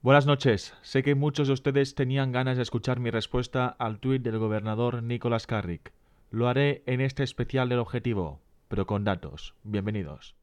[0.00, 0.74] Buenas noches.
[0.82, 5.02] Sé que muchos de ustedes tenían ganas de escuchar mi respuesta al tuit del gobernador
[5.02, 5.92] Nicolás Carrick.
[6.30, 9.56] Lo haré en este especial del objetivo, pero con datos.
[9.64, 10.37] Bienvenidos.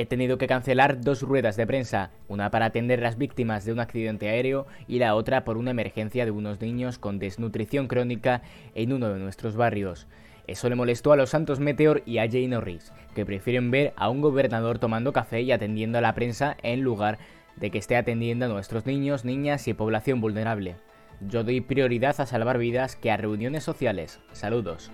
[0.00, 3.80] He tenido que cancelar dos ruedas de prensa, una para atender las víctimas de un
[3.80, 8.42] accidente aéreo y la otra por una emergencia de unos niños con desnutrición crónica
[8.76, 10.06] en uno de nuestros barrios.
[10.46, 14.08] Eso le molestó a los Santos Meteor y a Jay Norris, que prefieren ver a
[14.08, 17.18] un gobernador tomando café y atendiendo a la prensa en lugar
[17.56, 20.76] de que esté atendiendo a nuestros niños, niñas y población vulnerable.
[21.22, 24.20] Yo doy prioridad a salvar vidas que a reuniones sociales.
[24.30, 24.92] Saludos.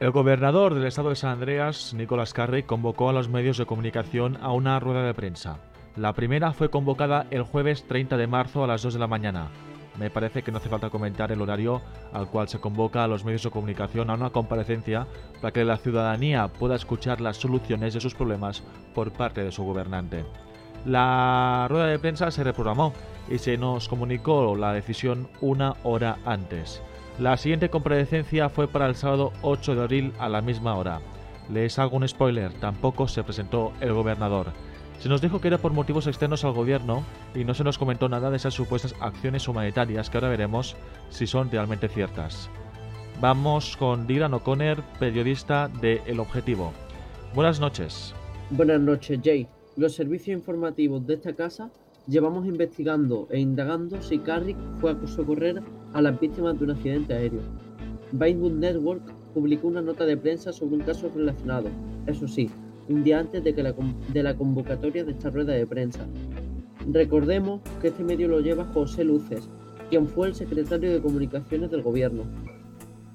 [0.00, 4.36] El gobernador del estado de San Andreas, Nicolás Carrey, convocó a los medios de comunicación
[4.42, 5.58] a una rueda de prensa.
[5.94, 9.50] La primera fue convocada el jueves 30 de marzo a las 2 de la mañana.
[9.96, 11.80] Me parece que no hace falta comentar el horario
[12.12, 15.06] al cual se convoca a los medios de comunicación a una comparecencia
[15.40, 18.64] para que la ciudadanía pueda escuchar las soluciones de sus problemas
[18.96, 20.24] por parte de su gobernante.
[20.84, 22.92] La rueda de prensa se reprogramó
[23.30, 26.82] y se nos comunicó la decisión una hora antes.
[27.18, 31.00] La siguiente comparecencia fue para el sábado 8 de abril a la misma hora.
[31.48, 34.48] Les hago un spoiler, tampoco se presentó el gobernador.
[34.98, 38.08] Se nos dijo que era por motivos externos al gobierno y no se nos comentó
[38.08, 40.74] nada de esas supuestas acciones humanitarias que ahora veremos
[41.08, 42.50] si son realmente ciertas.
[43.20, 46.72] Vamos con Dylan O'Connor, periodista de El Objetivo.
[47.32, 48.12] Buenas noches.
[48.50, 49.46] Buenas noches, Jay.
[49.76, 51.70] Los servicios informativos de esta casa
[52.06, 57.14] llevamos investigando e indagando si Carrick fue a socorrer a las víctimas de un accidente
[57.14, 57.40] aéreo.
[58.12, 59.02] Vinewood Network
[59.32, 61.68] publicó una nota de prensa sobre un caso relacionado,
[62.06, 62.50] eso sí,
[62.88, 63.74] un día antes de, que la,
[64.12, 66.06] de la convocatoria de esta rueda de prensa.
[66.92, 69.48] Recordemos que este medio lo lleva José Luces,
[69.88, 72.24] quien fue el secretario de Comunicaciones del gobierno.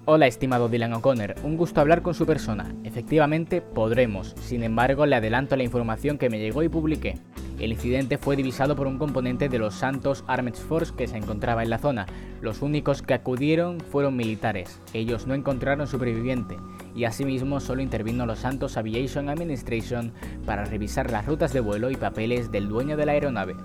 [0.05, 2.73] Hola, estimado Dylan O'Connor, un gusto hablar con su persona.
[2.83, 4.33] Efectivamente, podremos.
[4.39, 7.19] Sin embargo, le adelanto la información que me llegó y publiqué.
[7.59, 11.61] El incidente fue divisado por un componente de los Santos Armed Force que se encontraba
[11.61, 12.05] en la zona.
[12.41, 14.81] Los únicos que acudieron fueron militares.
[14.93, 16.57] Ellos no encontraron superviviente
[16.95, 20.13] y asimismo solo intervino los Santos Aviation Administration
[20.45, 23.55] para revisar las rutas de vuelo y papeles del dueño de la aeronave.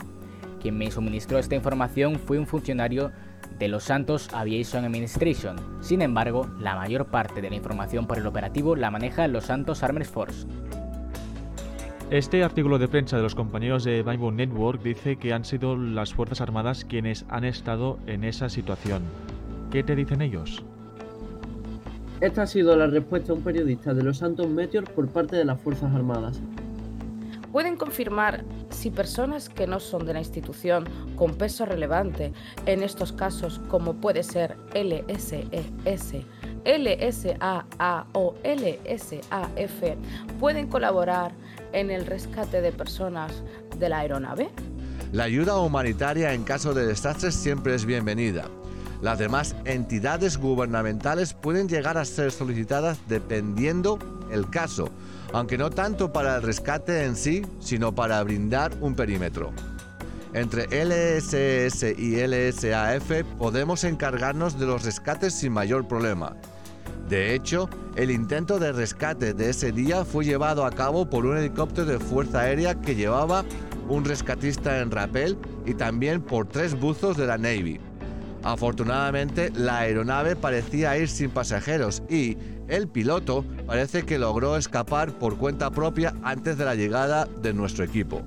[0.60, 3.12] Quien me suministró esta información fue un funcionario
[3.58, 5.56] de los Santos Aviation Administration.
[5.80, 9.82] Sin embargo, la mayor parte de la información por el operativo la maneja los Santos
[9.82, 10.46] Armed Force.
[12.14, 16.14] Este artículo de prensa de los compañeros de Bible Network dice que han sido las
[16.14, 19.02] Fuerzas Armadas quienes han estado en esa situación.
[19.72, 20.62] ¿Qué te dicen ellos?
[22.20, 25.44] Esta ha sido la respuesta a un periodista de los Santos Meteor por parte de
[25.44, 26.40] las Fuerzas Armadas.
[27.50, 30.84] Pueden confirmar si personas que no son de la institución
[31.16, 32.32] con peso relevante
[32.66, 36.24] en estos casos, como puede ser LSES,
[36.64, 39.82] LSAA o LSAF,
[40.38, 41.32] pueden colaborar
[41.74, 43.42] en el rescate de personas
[43.78, 44.48] de la aeronave?
[45.12, 48.46] La ayuda humanitaria en caso de desastres siempre es bienvenida.
[49.02, 53.98] Las demás entidades gubernamentales pueden llegar a ser solicitadas dependiendo
[54.30, 54.88] el caso,
[55.32, 59.52] aunque no tanto para el rescate en sí, sino para brindar un perímetro.
[60.32, 66.34] Entre LSS y LSAF podemos encargarnos de los rescates sin mayor problema,
[67.08, 71.36] de hecho, el intento de rescate de ese día fue llevado a cabo por un
[71.36, 73.44] helicóptero de Fuerza Aérea que llevaba
[73.88, 77.78] un rescatista en rapel y también por tres buzos de la Navy.
[78.42, 82.36] Afortunadamente, la aeronave parecía ir sin pasajeros y
[82.68, 87.84] el piloto parece que logró escapar por cuenta propia antes de la llegada de nuestro
[87.84, 88.22] equipo.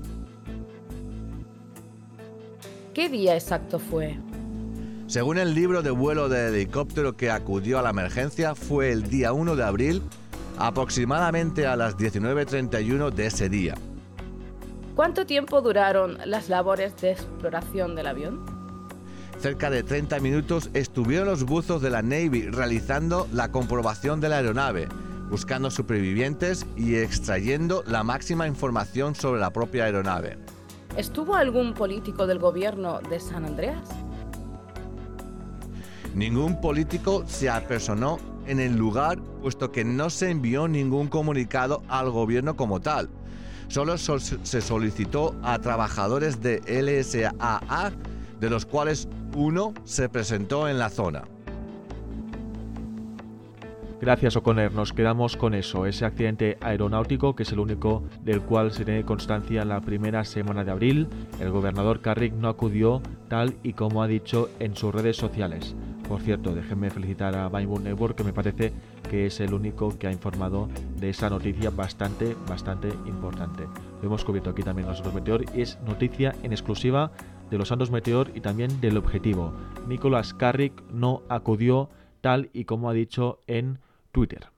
[2.94, 4.18] ¿Qué día exacto fue?
[5.08, 9.32] Según el libro de vuelo del helicóptero que acudió a la emergencia, fue el día
[9.32, 10.02] 1 de abril,
[10.58, 13.74] aproximadamente a las 19.31 de ese día.
[14.94, 18.44] ¿Cuánto tiempo duraron las labores de exploración del avión?
[19.38, 24.36] Cerca de 30 minutos estuvieron los buzos de la Navy realizando la comprobación de la
[24.36, 24.88] aeronave,
[25.30, 30.36] buscando supervivientes y extrayendo la máxima información sobre la propia aeronave.
[30.98, 33.88] ¿Estuvo algún político del gobierno de San Andreas?
[36.18, 38.18] Ningún político se apersonó
[38.48, 43.08] en el lugar, puesto que no se envió ningún comunicado al gobierno como tal.
[43.68, 47.92] Solo se solicitó a trabajadores de LSAA,
[48.40, 49.06] de los cuales
[49.36, 51.22] uno se presentó en la zona.
[54.00, 58.72] Gracias O'Connor, nos quedamos con eso, ese accidente aeronáutico que es el único del cual
[58.72, 61.08] se tiene constancia en la primera semana de abril.
[61.40, 65.76] El gobernador Carrick no acudió tal y como ha dicho en sus redes sociales.
[66.08, 68.72] Por cierto, déjenme felicitar a Vinewood Network que me parece
[69.10, 70.68] que es el único que ha informado
[70.98, 73.64] de esa noticia bastante, bastante importante.
[74.00, 77.12] Lo hemos cubierto aquí también nosotros Meteor y es noticia en exclusiva
[77.50, 79.52] de los Santos Meteor y también del objetivo.
[79.86, 81.90] Nicolás Carrick no acudió
[82.22, 83.78] tal y como ha dicho en
[84.10, 84.48] Twitter.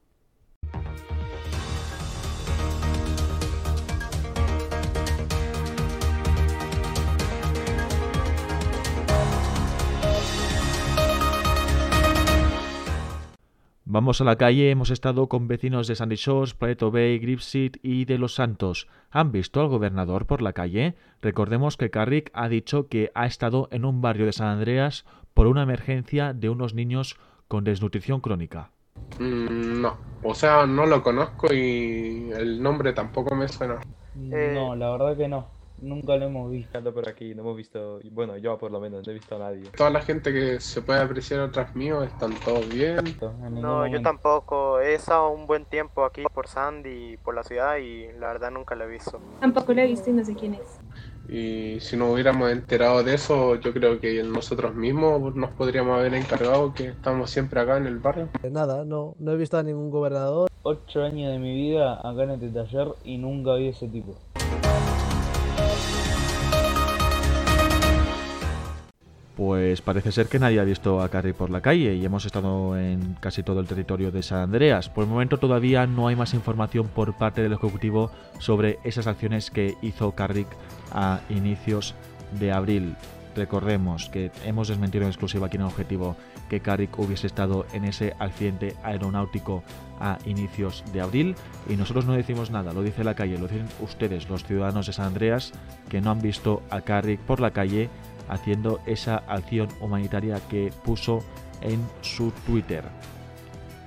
[13.92, 18.04] Vamos a la calle, hemos estado con vecinos de Sandy Shores, Plato Bay, Gripseed y
[18.04, 18.86] de Los Santos.
[19.10, 20.94] ¿Han visto al gobernador por la calle?
[21.20, 25.04] Recordemos que Carrick ha dicho que ha estado en un barrio de San Andreas
[25.34, 28.70] por una emergencia de unos niños con desnutrición crónica.
[29.18, 33.80] Mm, no, o sea, no lo conozco y el nombre tampoco me suena.
[34.14, 35.48] Eh, No, la verdad que no.
[35.80, 36.78] Nunca lo hemos visto.
[36.78, 39.38] Ando por aquí, no hemos visto, bueno, yo por lo menos no he visto a
[39.38, 39.70] nadie.
[39.76, 42.98] Toda la gente que se puede apreciar atrás mío están todos bien.
[43.52, 44.80] No, yo tampoco.
[44.80, 48.74] He estado un buen tiempo aquí por Sandy, por la ciudad y la verdad nunca
[48.74, 49.20] lo he visto.
[49.40, 50.80] Tampoco lo he visto y no sé quién es.
[51.28, 56.14] Y si nos hubiéramos enterado de eso, yo creo que nosotros mismos nos podríamos haber
[56.14, 58.28] encargado que estamos siempre acá en el barrio.
[58.50, 60.50] Nada, no, no he visto a ningún gobernador.
[60.62, 64.16] Ocho años de mi vida acá en este taller y nunca vi ese tipo.
[69.40, 72.76] Pues parece ser que nadie ha visto a Carrick por la calle y hemos estado
[72.76, 74.90] en casi todo el territorio de San Andreas.
[74.90, 79.50] Por el momento todavía no hay más información por parte del Ejecutivo sobre esas acciones
[79.50, 80.46] que hizo Carrick
[80.92, 81.94] a inicios
[82.38, 82.96] de abril.
[83.34, 86.16] Recordemos que hemos desmentido en exclusiva aquí en Objetivo
[86.50, 89.62] que Carrick hubiese estado en ese accidente aeronáutico
[90.00, 91.34] a inicios de abril
[91.66, 94.92] y nosotros no decimos nada, lo dice la calle, lo dicen ustedes, los ciudadanos de
[94.92, 95.52] San Andreas,
[95.88, 97.88] que no han visto a Carrick por la calle
[98.30, 101.22] haciendo esa acción humanitaria que puso
[101.60, 102.84] en su Twitter.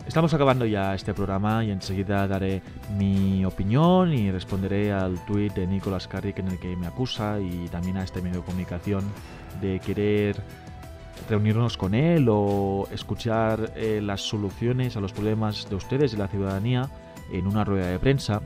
[0.06, 2.62] Estamos acabando ya este programa y enseguida daré
[2.98, 7.69] mi opinión y responderé al tweet de Nicolas Carrick en el que me acusa y
[7.69, 9.06] también a este medio de comunicación
[9.62, 10.42] de querer
[11.30, 16.28] reunirnos con él o escuchar eh, las soluciones a los problemas de ustedes y la
[16.28, 16.90] ciudadanía
[17.31, 18.42] en una rueda de prensa.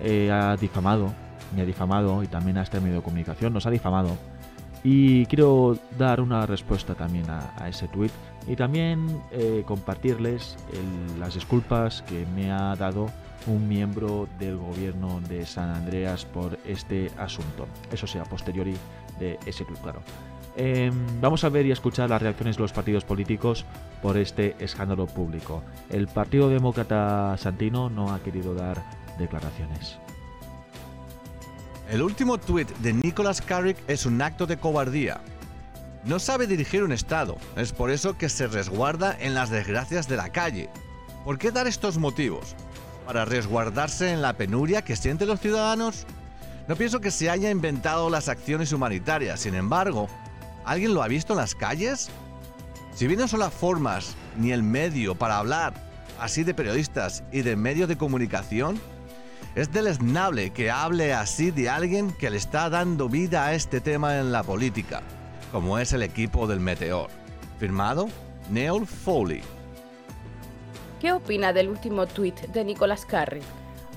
[0.00, 1.12] Eh, ha difamado,
[1.56, 4.16] me ha difamado y también a este medio de comunicación nos ha difamado.
[4.84, 8.10] Y quiero dar una respuesta también a, ese tweet
[8.46, 10.56] y también eh, compartirles
[11.18, 13.10] las disculpas que me ha dado
[13.46, 17.66] un miembro del gobierno de San Andreas por este asunto.
[17.90, 18.74] Eso sea, posteriori
[19.18, 20.02] de ese tweet, claro.
[20.56, 23.64] Em, vamos a ver y escuchar las reacciones de los partidos políticos
[24.02, 25.62] por este escándalo público.
[25.90, 28.82] El Partido Demócrata Santino no ha querido dar
[29.18, 29.98] declaraciones.
[31.90, 35.20] El último tuit de Nicholas Carrick es un acto de cobardía.
[36.04, 40.16] No sabe dirigir un Estado, es por eso que se resguarda en las desgracias de
[40.16, 40.70] la calle.
[41.24, 42.56] ¿Por qué dar estos motivos?
[43.06, 46.06] ¿Para resguardarse en la penuria que sienten los ciudadanos?
[46.68, 50.08] No pienso que se haya inventado las acciones humanitarias, sin embargo,
[50.64, 52.08] ¿alguien lo ha visto en las calles?
[52.94, 55.74] Si bien no son las formas ni el medio para hablar
[56.18, 58.80] así de periodistas y de medios de comunicación,
[59.54, 64.18] es deleznable que hable así de alguien que le está dando vida a este tema
[64.18, 65.02] en la política,
[65.52, 67.08] como es el equipo del Meteor.
[67.58, 68.08] Firmado
[68.50, 69.42] Neil Foley.
[71.00, 73.44] ¿Qué opina del último tuit de Nicolas Carrick?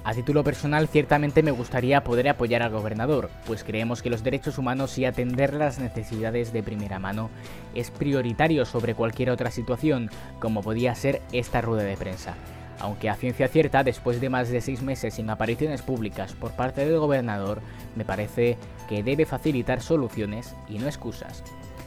[0.04, 4.58] A título personal, ciertamente me gustaría poder apoyar al gobernador, pues creemos que los derechos
[4.58, 7.30] humanos y atender las necesidades de primera mano
[7.76, 12.36] es prioritario sobre cualquier otra situación, como podía ser esta rueda de prensa.
[12.80, 16.86] Aunque a ciencia cierta, después de más de seis meses sin apariciones públicas por parte
[16.86, 17.62] del gobernador,
[17.96, 18.58] me parece
[18.88, 21.44] que debe facilitar soluciones y no excusas.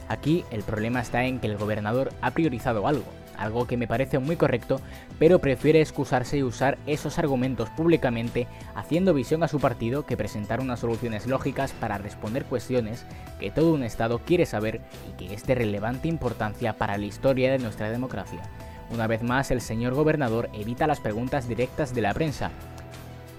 [0.09, 3.05] Aquí el problema está en que el gobernador ha priorizado algo,
[3.37, 4.81] algo que me parece muy correcto,
[5.17, 10.59] pero prefiere excusarse y usar esos argumentos públicamente, haciendo visión a su partido que presentar
[10.59, 13.05] unas soluciones lógicas para responder cuestiones
[13.39, 17.51] que todo un Estado quiere saber y que es de relevante importancia para la historia
[17.51, 18.41] de nuestra democracia.
[18.93, 22.51] Una vez más, el señor gobernador evita las preguntas directas de la prensa,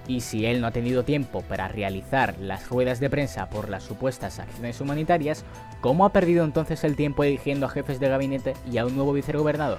[0.08, 3.84] y si él no ha tenido tiempo para realizar las ruedas de prensa por las
[3.84, 5.44] supuestas acciones humanitarias,
[5.80, 9.12] ¿cómo ha perdido entonces el tiempo eligiendo a jefes de gabinete y a un nuevo
[9.12, 9.78] vicegobernador?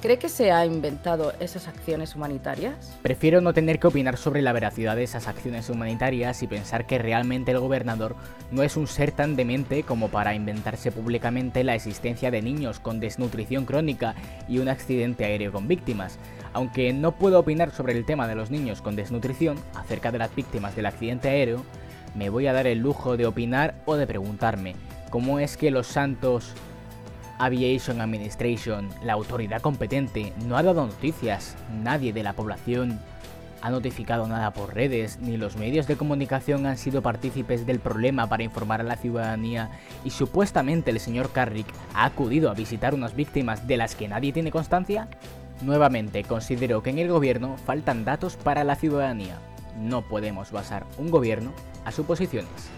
[0.00, 2.96] ¿Cree que se ha inventado esas acciones humanitarias?
[3.02, 6.98] Prefiero no tener que opinar sobre la veracidad de esas acciones humanitarias y pensar que
[6.98, 8.16] realmente el gobernador
[8.50, 12.98] no es un ser tan demente como para inventarse públicamente la existencia de niños con
[12.98, 14.14] desnutrición crónica
[14.48, 16.18] y un accidente aéreo con víctimas.
[16.54, 20.34] Aunque no puedo opinar sobre el tema de los niños con desnutrición acerca de las
[20.34, 21.62] víctimas del accidente aéreo,
[22.14, 24.76] me voy a dar el lujo de opinar o de preguntarme
[25.10, 26.54] cómo es que los santos
[27.40, 31.56] Aviation Administration, la autoridad competente, no ha dado noticias.
[31.82, 33.00] Nadie de la población
[33.62, 38.28] ha notificado nada por redes, ni los medios de comunicación han sido partícipes del problema
[38.28, 39.70] para informar a la ciudadanía
[40.04, 44.34] y supuestamente el señor Carrick ha acudido a visitar unas víctimas de las que nadie
[44.34, 45.08] tiene constancia?
[45.62, 49.38] Nuevamente considero que en el gobierno faltan datos para la ciudadanía.
[49.78, 51.52] No podemos basar un gobierno
[51.86, 52.68] a suposiciones.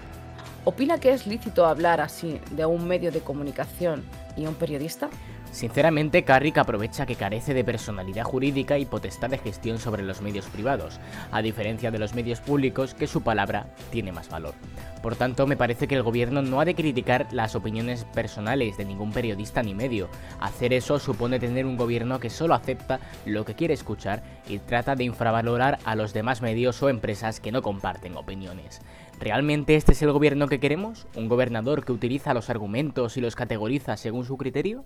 [0.65, 4.05] ¿Opina que es lícito hablar así de un medio de comunicación
[4.37, 5.11] y un periodista?
[5.51, 10.47] Sinceramente, Carrick aprovecha que carece de personalidad jurídica y potestad de gestión sobre los medios
[10.47, 10.99] privados,
[11.31, 14.55] a diferencia de los medios públicos que su palabra tiene más valor.
[15.03, 18.85] Por tanto, me parece que el gobierno no ha de criticar las opiniones personales de
[18.85, 20.09] ningún periodista ni medio.
[20.41, 24.95] Hacer eso supone tener un gobierno que solo acepta lo que quiere escuchar y trata
[24.95, 28.81] de infravalorar a los demás medios o empresas que no comparten opiniones.
[29.23, 31.07] ¿Realmente este es el gobierno que queremos?
[31.15, 34.85] ¿Un gobernador que utiliza los argumentos y los categoriza según su criterio?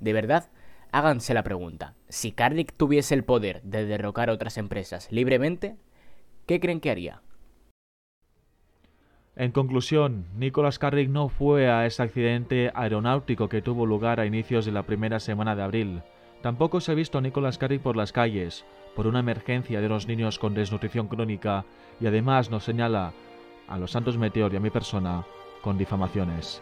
[0.00, 0.50] De verdad,
[0.92, 1.94] háganse la pregunta.
[2.10, 5.76] Si Carrick tuviese el poder de derrocar otras empresas libremente,
[6.44, 7.22] ¿qué creen que haría?
[9.34, 14.66] En conclusión, Nicholas Carrick no fue a ese accidente aeronáutico que tuvo lugar a inicios
[14.66, 16.02] de la primera semana de abril.
[16.42, 20.06] Tampoco se ha visto a Nicholas Carrick por las calles, por una emergencia de los
[20.06, 21.64] niños con desnutrición crónica,
[21.98, 23.14] y además nos señala
[23.70, 25.24] a los Santos Meteor y a mi persona
[25.62, 26.60] con difamaciones.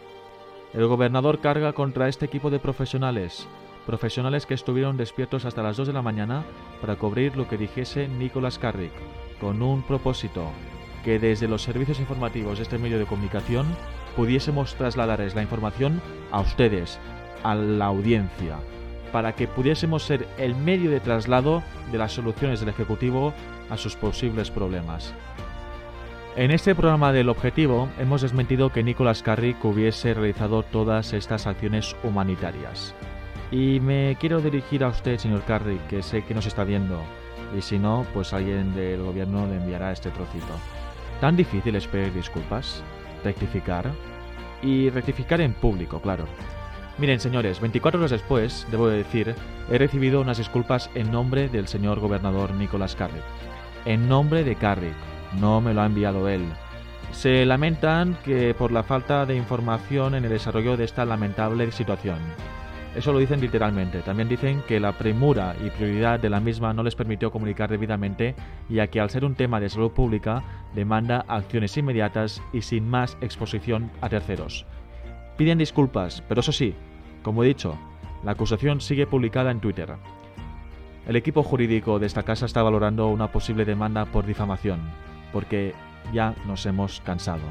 [0.74, 3.48] El gobernador carga contra este equipo de profesionales,
[3.86, 6.44] profesionales que estuvieron despiertos hasta las 2 de la mañana
[6.80, 8.92] para cubrir lo que dijese Nicholas Carrick,
[9.40, 10.50] con un propósito,
[11.04, 13.66] que desde los servicios informativos de este medio de comunicación
[14.14, 16.98] pudiésemos trasladarles la información a ustedes,
[17.42, 18.58] a la audiencia,
[19.10, 23.32] para que pudiésemos ser el medio de traslado de las soluciones del Ejecutivo
[23.70, 25.14] a sus posibles problemas.
[26.38, 31.96] En este programa del Objetivo hemos desmentido que Nicholas Carrick hubiese realizado todas estas acciones
[32.04, 32.94] humanitarias.
[33.50, 37.02] Y me quiero dirigir a usted, señor Carrick, que sé que nos está viendo.
[37.58, 40.46] Y si no, pues alguien del gobierno le enviará este trocito.
[41.20, 42.84] ¿Tan difícil es pedir disculpas?
[43.24, 43.90] ¿Rectificar?
[44.62, 46.26] Y rectificar en público, claro.
[46.98, 49.34] Miren, señores, 24 horas después, debo decir,
[49.72, 53.24] he recibido unas disculpas en nombre del señor gobernador Nicholas Carrick.
[53.86, 54.94] En nombre de Carrick,
[55.40, 56.44] no me lo ha enviado él.
[57.12, 62.18] Se lamentan que por la falta de información en el desarrollo de esta lamentable situación.
[62.94, 64.00] Eso lo dicen literalmente.
[64.00, 68.34] También dicen que la premura y prioridad de la misma no les permitió comunicar debidamente,
[68.68, 70.42] ya que al ser un tema de salud pública
[70.74, 74.66] demanda acciones inmediatas y sin más exposición a terceros.
[75.36, 76.74] Piden disculpas, pero eso sí,
[77.22, 77.78] como he dicho,
[78.24, 79.94] la acusación sigue publicada en Twitter.
[81.06, 84.80] El equipo jurídico de esta casa está valorando una posible demanda por difamación
[85.32, 85.74] porque
[86.12, 87.42] ya nos hemos cansado.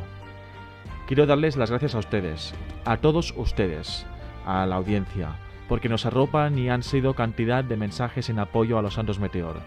[1.07, 2.53] Quiero darles las gracias a ustedes,
[2.85, 4.05] a todos ustedes,
[4.45, 5.35] a la audiencia,
[5.69, 9.61] porque nos arropan y han sido cantidad de mensajes en apoyo a los Santos Meteor.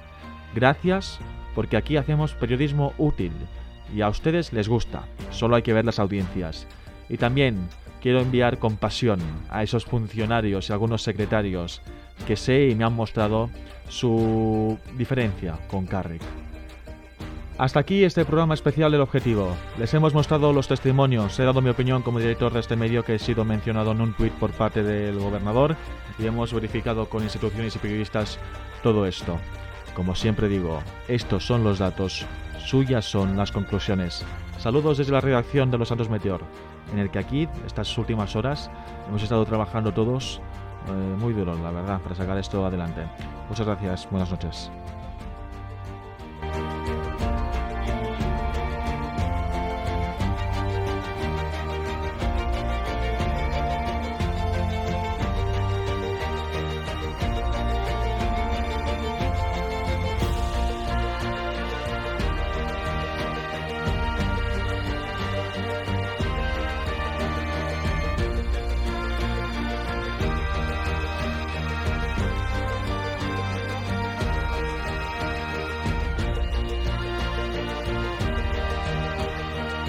[0.55, 1.19] Gracias
[1.55, 3.33] porque aquí hacemos periodismo útil
[3.95, 6.67] y a ustedes les gusta, solo hay que ver las audiencias.
[7.09, 7.69] Y también
[8.01, 11.83] quiero enviar compasión a esos funcionarios y algunos secretarios
[12.27, 13.51] que sé y me han mostrado
[13.89, 16.23] su diferencia con Carrick.
[17.61, 19.55] Hasta aquí este programa especial del Objetivo.
[19.79, 23.17] Les hemos mostrado los testimonios, he dado mi opinión como director de este medio que
[23.17, 25.77] he sido mencionado en un tuit por parte del gobernador
[26.19, 28.39] y hemos verificado con instituciones y periodistas
[28.83, 29.37] todo esto.
[29.95, 32.25] Como siempre digo, estos son los datos,
[32.65, 34.25] suyas son las conclusiones.
[34.57, 36.41] Saludos desde la redacción de Los Santos Meteor,
[36.95, 38.71] en el que aquí, estas últimas horas,
[39.07, 40.41] hemos estado trabajando todos
[40.89, 43.03] eh, muy duro, la verdad, para sacar esto adelante.
[43.51, 44.71] Muchas gracias, buenas noches.